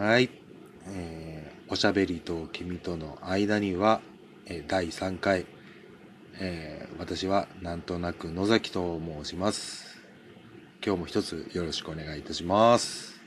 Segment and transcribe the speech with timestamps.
[0.00, 0.30] はい。
[0.86, 4.00] えーおしゃべりと君との間には、
[4.46, 5.44] えー第3回、
[6.40, 10.00] えー私はなんとなく野崎と申します。
[10.82, 13.20] 今日も一つよろしくお願いいたします。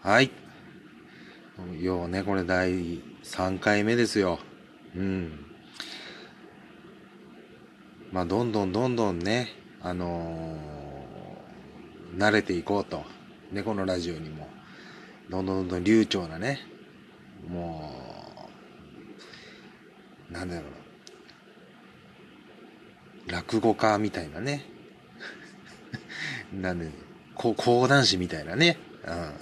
[0.00, 0.30] はい。
[1.78, 4.38] ようね、これ第3回目ですよ。
[4.96, 5.44] うん。
[8.12, 9.48] まあ、どんどんどんどんね、
[9.82, 13.04] あのー慣れていこうと。
[13.52, 14.55] 猫のラジオにも。
[15.28, 16.60] どんどんどんどん流暢なね、
[17.48, 17.92] も
[20.30, 20.64] う、なんだろう。
[23.30, 24.64] 落語家みたいなね。
[26.54, 26.90] なんで、
[27.34, 28.78] こ講談師みたいなね。
[29.04, 29.32] うん。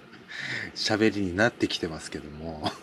[0.74, 2.64] 喋りになってきてますけども。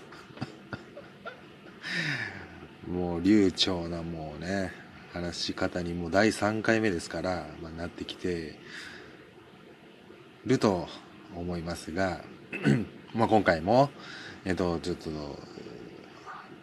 [2.88, 4.72] もう流暢なもうね、
[5.12, 8.60] 話し方にもう第3回目ですから、まあ、なってきて
[10.46, 10.88] ると
[11.36, 12.24] 思いますが、
[13.14, 13.90] まあ今回も、
[14.46, 15.10] えっと、ちょっと、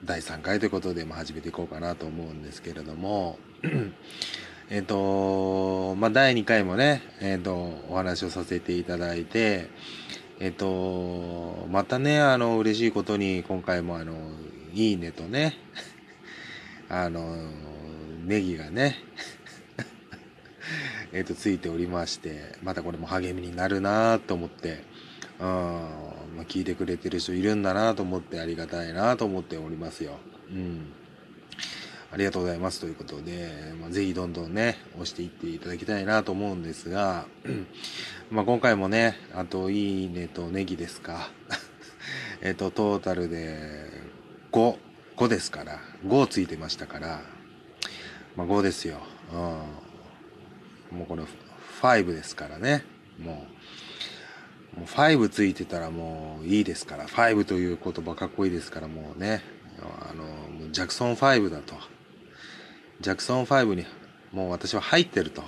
[0.05, 3.39] 第3回ということで、まあ、始めていこうかなと思うんですけれども、
[4.71, 7.55] えっと、まあ、第2回もね、えっと、
[7.89, 9.69] お話をさせていただいて、
[10.39, 14.15] えっと、またね、あの、嬉しいことに、今回もあの、
[14.73, 15.59] いいねとね、
[16.89, 17.37] あの、
[18.25, 18.97] ネギがね、
[21.13, 24.85] えっと、ついておりまして、またこれも励みになるなと思って、
[25.41, 30.19] うん、まあ、聞いてくれてる人いるんだなと思ってありがたいなと思っておりますよ。
[30.51, 30.93] うん。
[32.13, 37.27] ありがとうございますということで、まあ、ぜひどんどんね、押していっていただきたいなと思うんですが、
[38.31, 41.31] まあ今回もね、あと、いいねとネギですか。
[42.43, 43.89] えっと、トータルで
[44.51, 44.77] 5、
[45.17, 47.23] 5ですから、5ついてましたから、
[48.35, 49.01] まあ5ですよ。
[49.33, 49.37] う
[50.95, 50.99] ん。
[50.99, 51.23] もうこれ
[51.81, 52.85] 5ですからね。
[53.21, 53.90] もう、
[54.77, 59.43] もう5ついてたらもういいですから、5という言葉かっこいいですから、もうね、
[59.83, 61.75] あの、ジャクソン5だと。
[63.01, 63.87] ジャクソン5に
[64.33, 65.43] もう私は入ってると。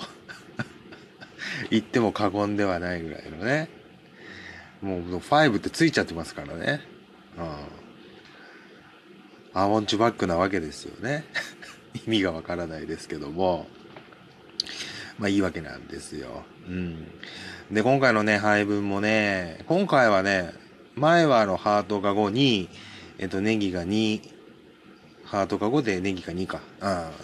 [1.71, 3.69] 言っても過言ではないぐらいのね。
[4.81, 6.81] もう5ってついちゃってますからね。
[7.39, 7.45] うん。
[9.55, 11.25] アーモンチュバックなわけですよね。
[12.07, 13.69] 意味がわからないですけども。
[15.23, 16.43] まあいいわけなんですよ。
[16.69, 17.07] うん。
[17.71, 20.51] で、今回のね、配分もね、今回はね、
[20.97, 22.69] 前はあの、ハートが5に、
[23.19, 24.21] えっと、ネギが2、
[25.25, 26.61] ハートが5でネギが2か、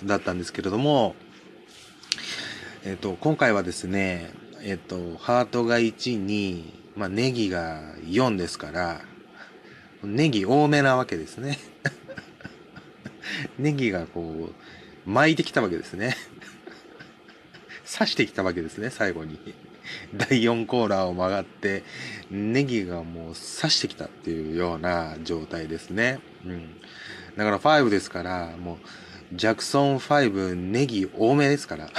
[0.01, 1.17] うん、だったんですけれども、
[2.85, 4.31] えっと、今回はですね、
[4.63, 9.01] えっと、ハートが1に、まあ、ネギが4ですから、
[10.05, 11.59] ネギ多めなわけですね。
[13.59, 16.17] ネギがこう、巻いてきたわけですね。
[17.99, 19.41] 刺してきたわけですね、最後に。
[20.15, 21.83] 第4コーナーを曲がって、
[22.31, 26.21] ネギがもう刺してきたっていうような状態ですね。
[26.47, 26.81] うん。
[27.37, 28.77] だから5ですから、もう、
[29.37, 31.91] ジャクソン5ネギ多めですから。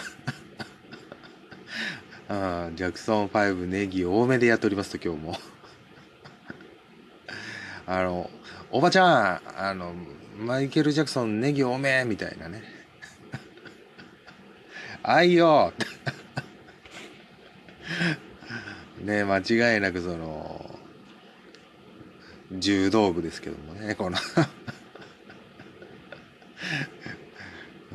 [2.30, 5.38] ああ、ジャクソン5ネギ多めでやっておりますと今日も。
[7.86, 8.30] あの、
[8.72, 9.94] おばちゃん、あの、
[10.38, 12.80] マイケル・ジャクソンネギ多めみたいなね。
[15.02, 15.74] あいよ
[19.10, 20.80] ね間違いなくその、
[22.52, 24.18] 柔道部ですけどもね、この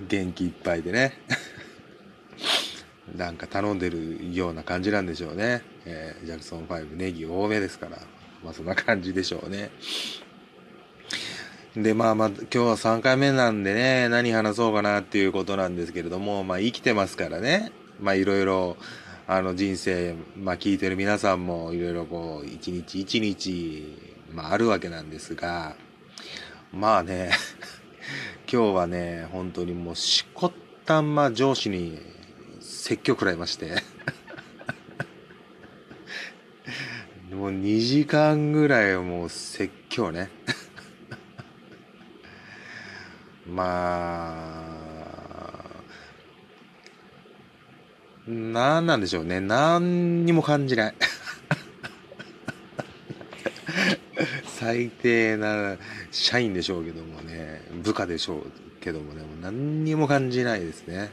[0.08, 1.18] 元気いっぱいでね。
[3.16, 5.62] なんか頼んでるような感じなんでしょうね。
[5.84, 7.98] えージャクソン5ネギ多めですから。
[8.42, 9.70] まあそんな感じでしょうね。
[11.76, 17.72] で、まあまあ、今日は3回目なんでね、何話そうかなっていうことなんですけれども、まあ生きてますからね。
[18.00, 18.76] まあいろいろ、
[19.26, 23.96] あの人生、まあ聞いてる皆さんもいろいろこう、一日一日、
[24.30, 25.76] まああるわけなんですが、
[26.74, 27.30] まあね、
[28.52, 30.52] 今日はね、本当にもうしこっ
[30.84, 31.98] たんま上司に
[32.60, 33.76] 説教食らいまして。
[37.32, 40.28] もう2時間ぐらいもう説教ね。
[43.48, 44.63] まあ、
[48.26, 49.40] なんなんでしょうね。
[49.40, 50.94] 何にも感じない。
[54.46, 55.76] 最低な
[56.10, 58.50] 社員でしょうけどもね、部下でしょう
[58.80, 61.10] けどもね、もう何にも感じないですね。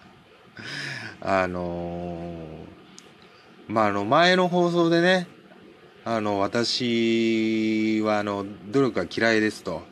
[1.22, 5.28] あのーまあ、あの、前の放送でね、
[6.04, 9.82] あの、私は、あの、努力が嫌いですと。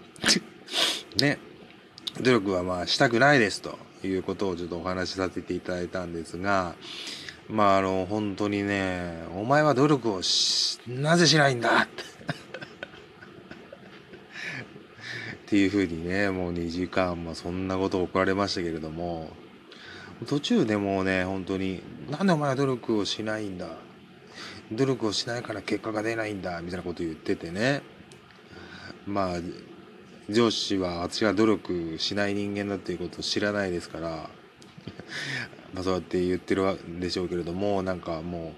[1.21, 1.39] ね。
[2.21, 6.75] 努力はまあしたくないですということをちょっとお話しさせていただいたんですが、
[7.49, 10.21] まああの本当にねお前は努力を
[10.87, 11.83] なぜしないんだ？
[11.83, 12.03] って
[15.47, 19.31] っていうふうにねもう2時間もそんなことを怒られましたけれども
[20.27, 23.67] 途中でもうね本当になんでお前は努力をしないんだ？
[24.71, 26.61] 努力をしないから結果が出ないんだ？
[26.61, 27.83] みたいなこと言っててね。
[29.07, 29.39] まあ
[30.31, 34.09] 上司は私が努力しない人間だっていうことを知らないですから
[35.73, 38.55] まあそうやって言ってるんでしょうけれどもなんかも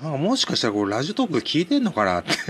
[0.00, 2.30] うなんかもしかしたらこれラジオトーク聞いてんのかなって。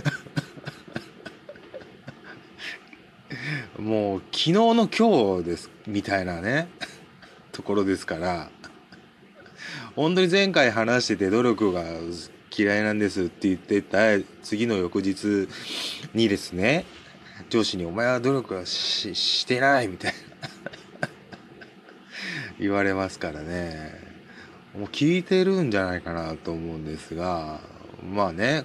[3.79, 6.69] もう昨日の今日ですみたいなね
[7.51, 8.51] ところですから
[9.97, 11.83] 本当に前回話してて努力が
[12.57, 15.49] 嫌いなんですって言ってた次の翌日
[16.13, 16.85] にですね
[17.51, 21.09] 上司に「お前は努力はししてない」みたいな。
[22.59, 24.01] 言われますからね。
[24.75, 27.61] もう聞いてるんじゃないかなと思うんですが
[28.15, 28.65] まあね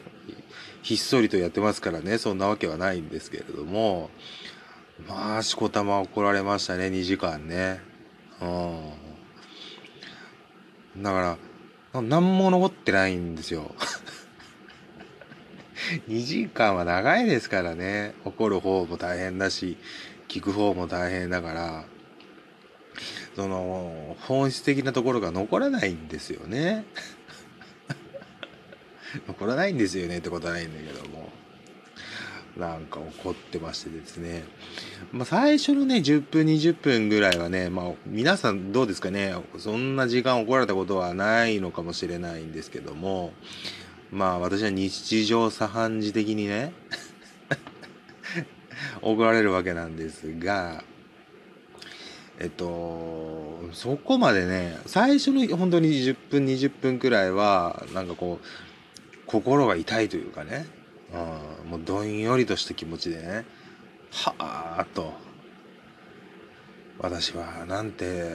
[0.83, 2.19] ひっそりとやってますからね。
[2.19, 4.11] そんなわけはないんですけれども。
[5.07, 6.87] まあしこたま怒られましたね。
[6.87, 7.81] 2時間ね。
[8.39, 8.93] うん。
[11.03, 11.37] だか
[11.93, 13.73] ら何も残ってないんですよ。
[16.07, 18.13] 2時間は長いですからね。
[18.23, 19.77] 怒る方も大変だし
[20.27, 21.85] 聞く方も大変だから
[23.35, 26.85] その本質的なところが残らないんですよね。
[29.27, 31.29] 残らないんですよねってことはないんだけども。
[32.57, 34.45] なんか怒ってましてですね、
[35.11, 39.35] まあ、最初のね10分20分ぐらいはね、まあ、皆さんどうですかね。
[39.57, 43.33] そんな時間怒られたことはないのかもしれないんですけども。
[44.11, 46.73] まあ私は日常茶飯事的にね
[49.01, 50.83] 怒られるわけなんですが
[52.39, 58.45] えっとそこまでね最初の本当に10分20分くらいはなんかこう
[59.25, 60.65] 心が痛いというかね、
[61.63, 63.45] うん、もうどんよりとした気持ちでね
[64.11, 64.33] は
[64.79, 65.13] あと
[66.99, 68.31] 私はなんて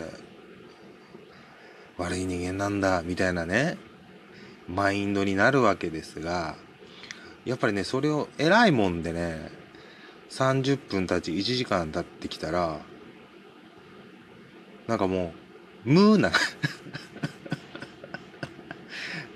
[1.97, 3.77] 悪い人間なんだみたいなね
[4.75, 6.57] マインドになるわけですが
[7.45, 9.51] やっぱりねそれを偉いもんでね
[10.31, 12.81] 30分経ち1時間経ってきたら
[14.87, 15.33] なんかも
[15.85, 16.31] う無な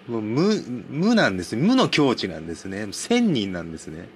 [0.06, 2.88] もう無無なんです無の境地なんですね。
[2.92, 4.08] 千人なんですね。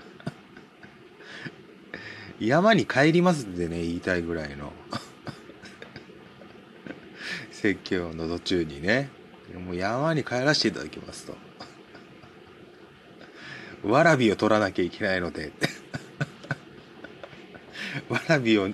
[2.40, 4.72] 山に帰りますってね言いたいぐらいの。
[7.52, 9.08] 説教の途中にね。
[9.60, 11.36] もう山に帰らせていただきますと。
[13.88, 15.52] わらびを取らなきゃいけないので。
[18.08, 18.68] わらびを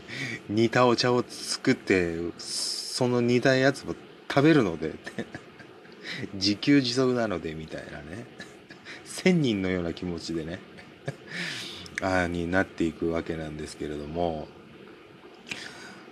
[0.48, 3.94] 煮たお茶を作ってその煮たやつを
[4.28, 4.94] 食べるので。
[6.34, 8.26] 自給自足なのでみたいなね。
[9.04, 10.58] 千人のような気持ちでね。
[12.02, 14.48] ああになっていくわけなんですけれども。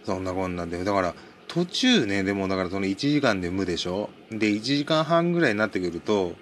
[0.04, 0.82] そんなこんなんで。
[0.82, 1.14] だから
[1.52, 4.08] 途中ねでもだからその1時間で無でしょ？
[4.30, 6.36] で1時間半ぐらいになってくると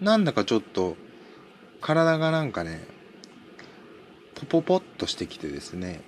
[0.00, 0.96] なんだかちょっと
[1.82, 2.82] 体がなんかね
[4.34, 6.00] ポポポッとしてきてですね。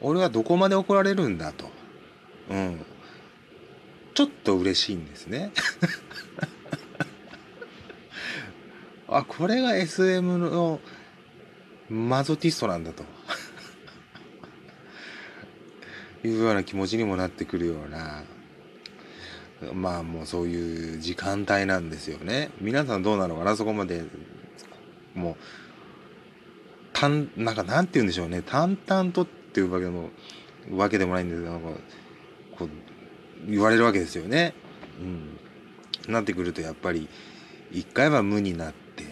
[0.00, 1.70] 俺はどこまで怒られるんだと。
[2.48, 2.80] うん。
[4.14, 5.52] ちょっと嬉しいんですね。
[9.06, 10.80] あこれが SM の
[11.90, 13.04] マゾティストなんだと。
[16.24, 18.22] いうような気持ちにもなってくるような
[19.72, 22.50] まあもうそういう時間帯なんですよね。
[22.60, 23.56] 皆さんどうなのかな？
[23.56, 24.02] そこまで
[25.14, 25.36] もう
[26.92, 28.42] たんなんかなんて言うんでしょうね。
[28.42, 30.10] 淡々とっていうわけでも
[30.70, 31.58] わけでもないんですけど
[32.56, 34.54] こう言われるわけですよね。
[35.00, 35.02] う
[36.08, 37.08] ん、なってくるとやっぱり
[37.70, 39.04] 一回は無になって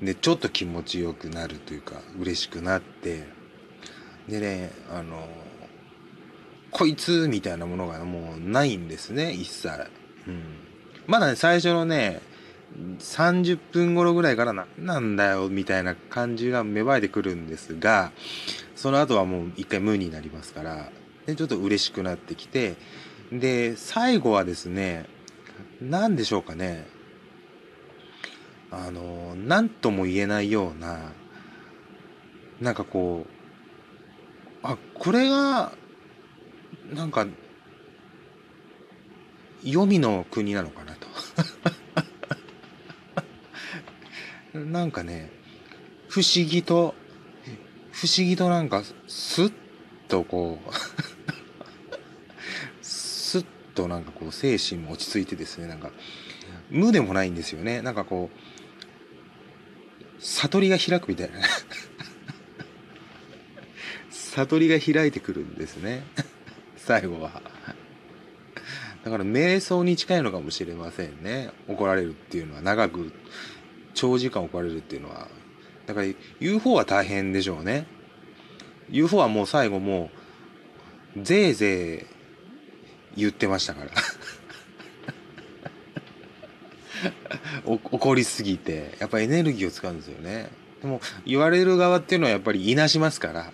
[0.00, 3.26] でちょっと気持ちよくなるというか嬉しくなって
[4.28, 5.28] でねあの
[6.70, 9.68] こいつみたいなものがもうないんですね一切、
[10.26, 10.42] うん、
[11.06, 12.20] まだね最初のね
[12.98, 18.12] 30分頃ぐらいから何なんだよみたいな感じが芽生えてくるんですが
[18.76, 20.90] その後はもう一回無になりますから
[21.26, 22.76] でちょっと嬉しくなってきて
[23.32, 25.06] で最後はですね
[25.80, 26.86] 何でしょうかね。
[28.72, 31.12] あの何とも言えないような
[32.60, 33.30] なんかこう
[34.62, 35.72] あこれが
[36.94, 37.26] なんか
[39.62, 41.06] 黄泉の国なのかなと。
[44.58, 45.30] なんかね
[46.08, 46.94] 不思議と
[47.92, 49.52] 不思議となんかスッ
[50.08, 50.70] とこう
[52.82, 55.92] スッとなんかこう精神も落ち着いてですねなんか
[56.70, 57.82] 無でもないんですよね。
[57.82, 58.36] なんかこう
[60.22, 61.40] 悟りが開くみたいな。
[64.10, 66.04] 悟りが開いてくるんですね。
[66.90, 67.40] 最後は。
[69.04, 71.50] だから瞑想に近いのかもしれませんね。
[71.68, 72.62] 怒られるっていうのは。
[72.62, 73.12] 長く
[73.94, 75.28] 長時間怒られるっていうのは。
[75.86, 76.08] だから
[76.40, 77.86] 言う方は大変でしょうね。
[78.90, 80.10] 言う方はもう最後も
[81.16, 82.06] うぜいぜ
[83.14, 83.92] い言ってましたから。
[87.64, 88.96] 怒りすぎて。
[88.98, 90.50] やっぱエネルギーを使うんですよね。
[90.82, 93.52] でも言われる側っていうのはやっぱりいなしますから。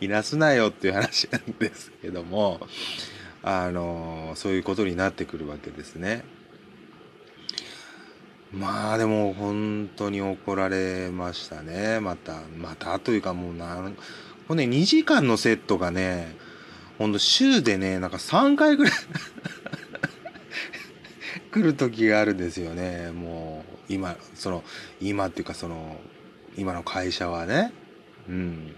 [0.00, 2.60] いなすなよっていう話なんですけども
[3.42, 6.24] あのそういうことになってくるわけですね。
[8.52, 12.00] まあでも本当に怒られましたね。
[12.00, 13.90] またまたというかもうなも
[14.50, 16.36] うね2時間のセットがね
[16.98, 18.92] ほんと週でねなんか3回ぐらい
[21.52, 23.10] 来る時があるんですよね。
[23.10, 24.64] もう今その
[25.00, 26.00] 今っていうかその
[26.56, 27.72] 今の会社はね。
[28.28, 28.74] うん。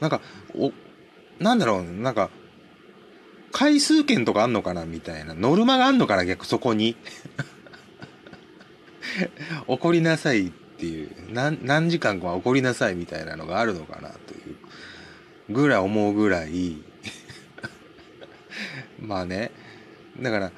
[0.00, 0.20] なんか
[0.54, 0.72] お
[1.38, 2.30] なんだろうなんか
[3.52, 5.34] 回数券とかあんのかなみたいな。
[5.34, 6.96] ノルマがあんのかな逆そこに。
[9.66, 11.10] 怒りなさいっていう。
[11.32, 14.56] 何時間か怒りなさいみたいなのがあるのかなという。
[15.52, 16.76] ぐらい思うぐらい。
[19.00, 19.50] まあね。
[20.20, 20.54] だからだか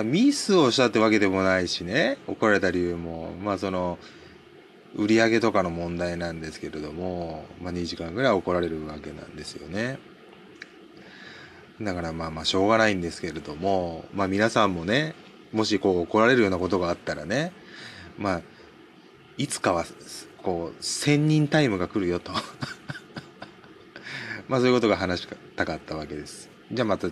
[0.00, 2.18] らミスをしたってわけでもないしね。
[2.26, 3.32] 怒られた理由も。
[3.40, 3.98] まあその
[4.96, 9.98] 売り上げとかの問題なんですけれども、まあ、2時間ぐらい怒られるわけなんですよね。
[11.80, 15.14] だからまあまあしょうがないんですけれども、まあ皆さんもね、
[15.52, 17.52] もしこう怒られるようなことがあったらね、
[18.16, 18.40] まあ、
[19.36, 19.84] いつかは、
[20.38, 22.32] こう、千人タイムが来るよと
[24.48, 26.48] まあそういうことが話したかったわけです。
[26.72, 27.08] じゃあまた